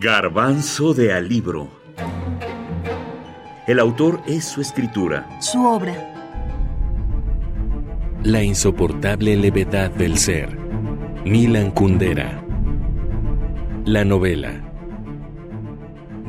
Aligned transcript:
Garbanzo 0.00 0.94
de 0.94 1.12
Alibro. 1.12 1.68
El 3.66 3.80
autor 3.80 4.20
es 4.28 4.44
su 4.44 4.60
escritura. 4.60 5.28
Su 5.40 5.66
obra. 5.66 6.14
La 8.22 8.44
insoportable 8.44 9.36
levedad 9.36 9.90
del 9.90 10.16
ser. 10.16 10.56
Milan 11.24 11.72
Kundera. 11.72 12.44
La 13.86 14.04
novela. 14.04 14.70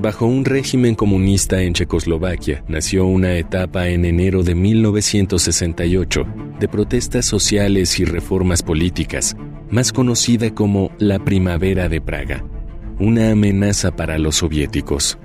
Bajo 0.01 0.25
un 0.25 0.45
régimen 0.45 0.95
comunista 0.95 1.61
en 1.61 1.73
Checoslovaquia 1.73 2.63
nació 2.67 3.05
una 3.05 3.36
etapa 3.36 3.89
en 3.89 4.04
enero 4.04 4.41
de 4.41 4.55
1968 4.55 6.25
de 6.59 6.67
protestas 6.67 7.27
sociales 7.27 7.99
y 7.99 8.05
reformas 8.05 8.63
políticas, 8.63 9.38
más 9.70 9.93
conocida 9.93 10.55
como 10.55 10.89
la 10.97 11.20
Primavera 11.20 11.88
de 11.88 12.01
Praga 12.01 12.43
una 13.00 13.32
amenaza 13.32 13.96
para 13.96 14.18
los 14.18 14.36
soviéticos. 14.36 15.18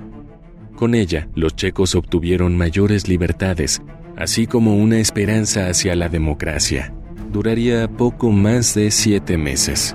Con 0.76 0.94
ella, 0.94 1.28
los 1.34 1.56
checos 1.56 1.94
obtuvieron 1.94 2.56
mayores 2.56 3.08
libertades, 3.08 3.82
así 4.16 4.46
como 4.46 4.76
una 4.76 4.98
esperanza 4.98 5.68
hacia 5.68 5.96
la 5.96 6.08
democracia. 6.08 6.94
Duraría 7.32 7.88
poco 7.88 8.30
más 8.30 8.74
de 8.74 8.90
siete 8.90 9.36
meses. 9.36 9.94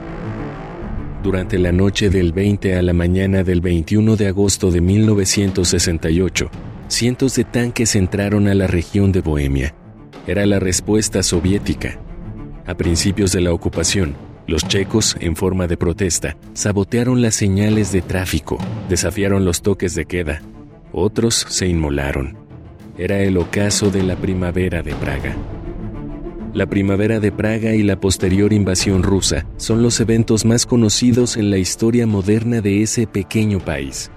Durante 1.23 1.58
la 1.58 1.72
noche 1.72 2.09
del 2.09 2.34
20 2.34 2.76
a 2.76 2.81
la 2.81 2.94
mañana 2.94 3.44
del 3.44 3.62
21 3.62 4.16
de 4.16 4.27
agosto 4.27 4.72
de 4.72 4.81
1968, 4.81 6.50
cientos 6.88 7.36
de 7.36 7.44
tanques 7.45 7.95
entraron 7.95 8.48
a 8.48 8.53
la 8.53 8.67
región 8.67 9.11
de 9.11 9.22
Bohemia. 9.22 9.73
Era 10.27 10.45
la 10.45 10.59
respuesta 10.59 11.23
soviética. 11.23 12.00
A 12.66 12.75
principios 12.75 13.31
de 13.31 13.41
la 13.41 13.52
ocupación, 13.52 14.16
los 14.49 14.67
checos, 14.67 15.16
en 15.20 15.35
forma 15.35 15.67
de 15.67 15.77
protesta, 15.77 16.35
sabotearon 16.53 17.21
las 17.21 17.35
señales 17.35 17.91
de 17.91 18.02
tráfico, 18.02 18.58
desafiaron 18.89 19.45
los 19.45 19.62
toques 19.62 19.94
de 19.95 20.05
queda. 20.05 20.42
Otros 20.92 21.45
se 21.47 21.67
inmolaron. 21.67 22.36
Era 22.97 23.20
el 23.20 23.38
ocaso 23.38 23.92
de 23.92 24.03
la 24.03 24.16
primavera 24.16 24.81
de 24.81 24.94
Praga. 24.95 25.38
La 26.53 26.66
primavera 26.66 27.20
de 27.20 27.31
Praga 27.31 27.75
y 27.75 27.83
la 27.83 28.00
posterior 28.00 28.52
invasión 28.52 29.03
rusa 29.03 29.45
son 29.58 29.83
los 29.83 30.00
eventos 30.00 30.45
más 30.45 30.66
conocidos 30.66 31.38
en 31.38 31.52
la 31.52 31.59
historia 31.59 32.08
moderna 32.08 32.59
de 32.59 32.81
ese 32.81 33.05
pequeño 33.05 33.59
país. 33.59 34.09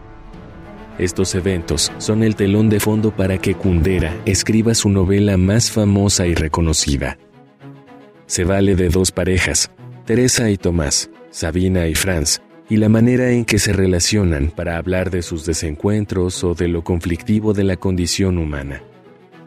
Estos 0.98 1.34
eventos 1.34 1.92
son 1.98 2.22
el 2.22 2.36
telón 2.36 2.70
de 2.70 2.80
fondo 2.80 3.14
para 3.14 3.36
que 3.36 3.54
Kundera 3.54 4.16
escriba 4.24 4.74
su 4.74 4.88
novela 4.88 5.36
más 5.36 5.70
famosa 5.70 6.26
y 6.26 6.34
reconocida. 6.34 7.18
Se 8.26 8.44
vale 8.44 8.76
de 8.76 8.88
dos 8.88 9.12
parejas, 9.12 9.70
Teresa 10.04 10.50
y 10.50 10.56
Tomás, 10.56 11.10
Sabina 11.30 11.86
y 11.86 11.94
Franz, 11.94 12.40
y 12.68 12.76
la 12.76 12.88
manera 12.88 13.30
en 13.30 13.44
que 13.44 13.60
se 13.60 13.72
relacionan 13.72 14.50
para 14.50 14.76
hablar 14.76 15.10
de 15.10 15.22
sus 15.22 15.46
desencuentros 15.46 16.42
o 16.42 16.54
de 16.54 16.66
lo 16.66 16.82
conflictivo 16.82 17.52
de 17.52 17.62
la 17.62 17.76
condición 17.76 18.38
humana. 18.38 18.82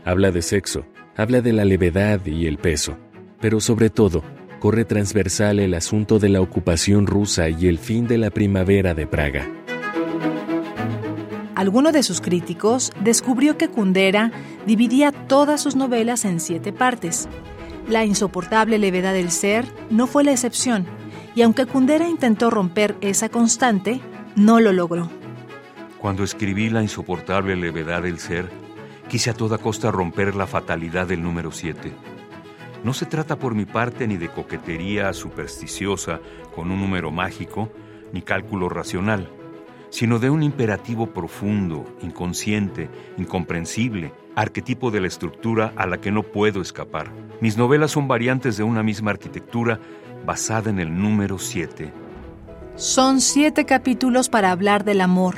Habla 0.06 0.32
de 0.32 0.42
sexo, 0.42 0.86
habla 1.18 1.42
de 1.42 1.52
la 1.52 1.66
levedad 1.66 2.26
y 2.26 2.48
el 2.48 2.58
peso, 2.58 2.98
pero 3.42 3.60
sobre 3.60 3.90
todo, 3.90 4.24
corre 4.60 4.86
transversal 4.86 5.60
el 5.60 5.74
asunto 5.74 6.20
de 6.20 6.30
la 6.30 6.40
ocupación 6.40 7.06
rusa 7.06 7.50
y 7.50 7.68
el 7.68 7.78
fin 7.78 8.08
de 8.08 8.18
la 8.18 8.30
primavera 8.30 8.94
de 8.94 9.08
Praga. 9.08 9.46
Alguno 11.56 11.92
de 11.92 12.04
sus 12.04 12.22
críticos 12.22 12.94
descubrió 13.02 13.58
que 13.58 13.68
Kundera 13.68 14.32
dividía 14.66 15.12
todas 15.12 15.62
sus 15.62 15.76
novelas 15.76 16.24
en 16.24 16.40
siete 16.40 16.72
partes, 16.72 17.28
la 17.88 18.06
insoportable 18.06 18.78
levedad 18.78 19.14
del 19.14 19.32
ser 19.32 19.66
no 19.90 20.08
fue 20.08 20.24
la 20.24 20.32
excepción, 20.32 20.86
y 21.36 21.42
aunque 21.42 21.66
Kundera 21.66 22.08
intentó 22.08 22.50
romper 22.50 22.96
esa 23.02 23.30
constante, 23.30 24.02
no 24.36 24.60
lo 24.60 24.72
logró. 24.72 25.10
Cuando 26.00 26.24
escribí 26.24 26.70
La 26.70 26.82
insoportable 26.82 27.56
levedad 27.56 28.04
del 28.04 28.20
ser, 28.20 28.50
quise 29.08 29.30
a 29.30 29.34
toda 29.34 29.58
costa 29.58 29.92
romper 29.92 30.36
la 30.36 30.48
fatalidad 30.48 31.08
del 31.08 31.24
número 31.24 31.52
7. 31.52 31.94
No 32.84 32.94
se 32.94 33.06
trata 33.06 33.38
por 33.38 33.56
mi 33.56 33.66
parte 33.66 34.08
ni 34.08 34.18
de 34.18 34.30
coquetería 34.30 35.12
supersticiosa 35.14 36.20
con 36.54 36.72
un 36.72 36.80
número 36.80 37.12
mágico, 37.12 37.72
ni 38.14 38.22
cálculo 38.22 38.70
racional, 38.70 39.30
sino 39.96 40.20
de 40.20 40.30
un 40.30 40.44
imperativo 40.44 41.08
profundo, 41.08 41.86
inconsciente, 42.02 42.90
incomprensible, 43.18 44.12
arquetipo 44.36 44.92
de 44.92 45.00
la 45.00 45.08
estructura 45.08 45.72
a 45.78 45.86
la 45.88 46.02
que 46.02 46.12
no 46.12 46.22
puedo 46.22 46.62
escapar. 46.62 47.14
Mis 47.40 47.56
novelas 47.56 47.92
son 47.92 48.06
variantes 48.06 48.58
de 48.58 48.64
una 48.64 48.84
misma 48.84 49.12
arquitectura 49.12 49.80
basada 50.26 50.70
en 50.70 50.80
el 50.80 50.94
número 50.94 51.40
7. 51.40 51.94
Son 52.76 53.22
siete 53.22 53.64
capítulos 53.64 54.28
para 54.28 54.52
hablar 54.52 54.84
del 54.84 55.00
amor, 55.00 55.36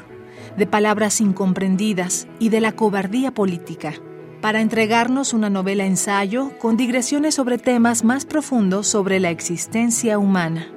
de 0.57 0.65
palabras 0.65 1.21
incomprendidas 1.21 2.27
y 2.39 2.49
de 2.49 2.59
la 2.59 2.71
cobardía 2.71 3.35
política, 3.35 3.93
para 4.41 4.61
entregarnos 4.61 5.33
una 5.33 5.51
novela 5.51 5.85
ensayo 5.85 6.57
con 6.57 6.77
digresiones 6.77 7.35
sobre 7.35 7.59
temas 7.59 8.03
más 8.03 8.25
profundos 8.25 8.87
sobre 8.87 9.19
la 9.19 9.29
existencia 9.29 10.17
humana. 10.17 10.71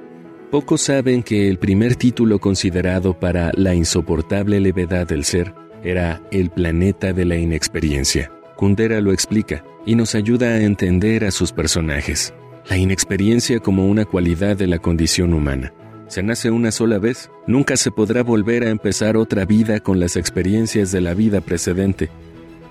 Pocos 0.51 0.81
saben 0.81 1.23
que 1.23 1.47
el 1.47 1.59
primer 1.59 1.95
título 1.95 2.37
considerado 2.39 3.17
para 3.17 3.51
la 3.53 3.73
insoportable 3.73 4.59
levedad 4.59 5.07
del 5.07 5.23
ser 5.23 5.55
era 5.81 6.21
El 6.29 6.49
planeta 6.49 7.13
de 7.13 7.23
la 7.23 7.37
inexperiencia. 7.37 8.29
Kundera 8.57 8.99
lo 8.99 9.13
explica 9.13 9.63
y 9.85 9.95
nos 9.95 10.13
ayuda 10.13 10.47
a 10.47 10.61
entender 10.61 11.23
a 11.23 11.31
sus 11.31 11.53
personajes. 11.53 12.33
La 12.69 12.75
inexperiencia 12.75 13.61
como 13.61 13.87
una 13.87 14.03
cualidad 14.03 14.57
de 14.57 14.67
la 14.67 14.79
condición 14.79 15.33
humana. 15.33 15.73
Se 16.07 16.21
nace 16.21 16.51
una 16.51 16.71
sola 16.71 16.99
vez, 16.99 17.31
nunca 17.47 17.77
se 17.77 17.89
podrá 17.89 18.21
volver 18.21 18.65
a 18.65 18.71
empezar 18.71 19.15
otra 19.15 19.45
vida 19.45 19.79
con 19.79 20.01
las 20.01 20.17
experiencias 20.17 20.91
de 20.91 20.99
la 20.99 21.13
vida 21.13 21.39
precedente. 21.39 22.09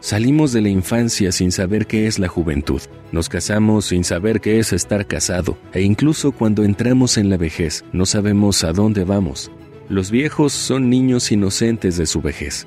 Salimos 0.00 0.53
de 0.53 0.62
la 0.62 0.71
infancia 0.71 1.31
sin 1.31 1.53
saber 1.53 1.87
qué 1.87 2.06
es 2.06 2.19
la 2.19 2.27
juventud, 2.27 2.81
nos 3.12 3.28
casamos 3.28 3.84
sin 3.84 4.03
saber 4.03 4.41
qué 4.41 4.59
es 4.59 4.72
estar 4.72 5.06
casado, 5.06 5.59
e 5.75 5.83
incluso 5.83 6.33
cuando 6.33 6.65
entramos 6.65 7.19
en 7.19 7.28
la 7.28 7.37
vejez 7.37 7.84
no 7.93 8.06
sabemos 8.06 8.65
a 8.65 8.72
dónde 8.72 9.05
vamos. 9.05 9.50
Los 9.91 10.11
viejos 10.11 10.55
son 10.55 10.88
niños 10.88 11.31
inocentes 11.31 11.99
de 11.99 12.06
su 12.06 12.22
vejez. 12.22 12.66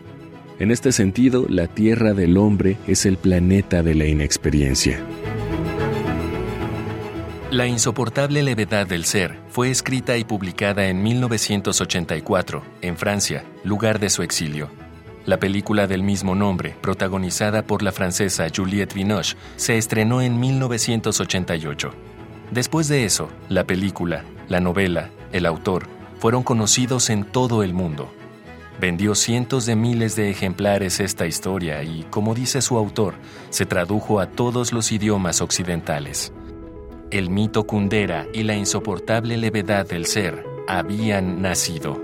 En 0.59 0.69
este 0.69 0.91
sentido, 0.91 1.47
la 1.49 1.67
Tierra 1.67 2.13
del 2.13 2.37
hombre 2.37 2.77
es 2.87 3.07
el 3.07 3.17
planeta 3.17 3.81
de 3.81 3.95
la 3.95 4.05
inexperiencia. 4.05 4.99
La 7.49 7.65
insoportable 7.65 8.43
levedad 8.43 8.85
del 8.85 9.05
ser 9.05 9.39
fue 9.49 9.71
escrita 9.71 10.17
y 10.17 10.23
publicada 10.23 10.87
en 10.87 11.01
1984, 11.01 12.63
en 12.81 12.95
Francia, 12.95 13.43
lugar 13.63 13.99
de 13.99 14.11
su 14.11 14.21
exilio. 14.21 14.82
La 15.25 15.39
película 15.39 15.87
del 15.87 16.03
mismo 16.03 16.35
nombre, 16.35 16.75
protagonizada 16.81 17.65
por 17.65 17.81
la 17.81 17.93
francesa 17.93 18.47
Juliette 18.53 18.93
Binoche, 18.93 19.37
se 19.55 19.77
estrenó 19.77 20.21
en 20.21 20.37
1988. 20.37 21.91
Después 22.51 22.89
de 22.89 23.05
eso, 23.05 23.29
la 23.47 23.63
película, 23.63 24.25
la 24.49 24.59
novela, 24.59 25.11
el 25.31 25.45
autor, 25.45 25.87
fueron 26.19 26.43
conocidos 26.43 27.09
en 27.09 27.23
todo 27.23 27.63
el 27.63 27.73
mundo. 27.73 28.11
Vendió 28.81 29.15
cientos 29.15 29.65
de 29.65 29.77
miles 29.77 30.17
de 30.17 30.29
ejemplares 30.29 30.99
esta 30.99 31.25
historia 31.25 31.83
y, 31.83 32.03
como 32.09 32.35
dice 32.35 32.61
su 32.61 32.77
autor, 32.77 33.13
se 33.49 33.65
tradujo 33.65 34.19
a 34.19 34.27
todos 34.27 34.73
los 34.73 34.91
idiomas 34.91 35.39
occidentales. 35.39 36.33
El 37.11 37.29
mito 37.29 37.65
Kundera 37.65 38.27
y 38.33 38.43
la 38.43 38.55
insoportable 38.55 39.37
levedad 39.37 39.87
del 39.87 40.05
ser 40.05 40.45
habían 40.67 41.41
nacido. 41.41 42.02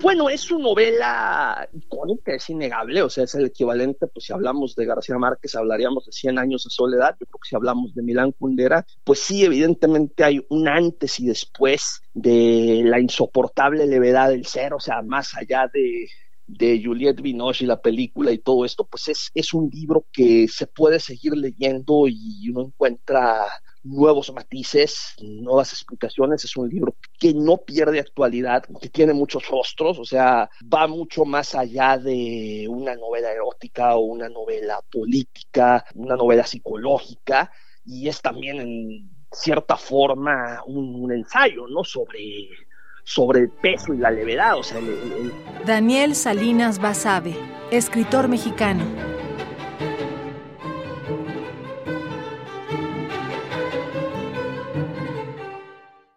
Bueno, 0.00 0.28
es 0.28 0.42
su 0.42 0.60
novela 0.60 1.68
icónica, 1.72 2.32
es 2.32 2.48
innegable, 2.48 3.02
o 3.02 3.10
sea, 3.10 3.24
es 3.24 3.34
el 3.34 3.46
equivalente, 3.46 4.06
pues 4.06 4.26
si 4.26 4.32
hablamos 4.32 4.76
de 4.76 4.86
García 4.86 5.18
Márquez, 5.18 5.56
hablaríamos 5.56 6.06
de 6.06 6.12
100 6.12 6.38
años 6.38 6.64
de 6.64 6.70
soledad, 6.70 7.16
yo 7.18 7.26
creo 7.26 7.40
que 7.42 7.48
si 7.48 7.56
hablamos 7.56 7.94
de 7.94 8.02
Milán 8.02 8.30
Kundera, 8.30 8.86
pues 9.02 9.18
sí, 9.18 9.44
evidentemente 9.44 10.22
hay 10.22 10.40
un 10.50 10.68
antes 10.68 11.18
y 11.18 11.26
después 11.26 12.00
de 12.14 12.82
la 12.84 13.00
insoportable 13.00 13.86
levedad 13.86 14.30
del 14.30 14.46
ser, 14.46 14.72
o 14.72 14.78
sea, 14.78 15.02
más 15.02 15.36
allá 15.36 15.68
de, 15.72 16.06
de 16.46 16.80
Juliette 16.82 17.20
Binoche 17.20 17.64
y 17.64 17.68
la 17.68 17.80
película 17.80 18.30
y 18.30 18.38
todo 18.38 18.64
esto, 18.64 18.84
pues 18.84 19.08
es, 19.08 19.30
es 19.34 19.52
un 19.52 19.68
libro 19.68 20.06
que 20.12 20.46
se 20.46 20.68
puede 20.68 21.00
seguir 21.00 21.36
leyendo 21.36 22.04
y 22.06 22.48
uno 22.50 22.66
encuentra 22.66 23.46
nuevos 23.82 24.32
matices, 24.32 25.14
nuevas 25.20 25.72
explicaciones. 25.72 26.44
Es 26.44 26.56
un 26.56 26.68
libro 26.68 26.94
que 27.18 27.34
no 27.34 27.58
pierde 27.58 28.00
actualidad, 28.00 28.64
que 28.80 28.88
tiene 28.88 29.12
muchos 29.12 29.46
rostros, 29.48 29.98
o 29.98 30.04
sea, 30.04 30.48
va 30.72 30.86
mucho 30.86 31.24
más 31.24 31.54
allá 31.54 31.98
de 31.98 32.66
una 32.68 32.94
novela 32.94 33.30
erótica 33.32 33.96
o 33.96 34.00
una 34.00 34.28
novela 34.28 34.80
política, 34.90 35.84
una 35.94 36.16
novela 36.16 36.44
psicológica, 36.44 37.50
y 37.84 38.08
es 38.08 38.20
también 38.20 38.60
en 38.60 39.10
cierta 39.32 39.76
forma 39.76 40.62
un, 40.66 41.10
ensayo, 41.12 41.66
¿no? 41.68 41.84
Sobre, 41.84 42.48
sobre 43.04 43.40
el 43.40 43.50
peso 43.50 43.94
y 43.94 43.98
la 43.98 44.10
levedad, 44.10 44.58
o 44.58 44.62
sea, 44.62 44.80
Daniel 45.66 46.14
Salinas 46.14 46.78
Basabe, 46.78 47.34
escritor 47.70 48.28
mexicano 48.28 49.17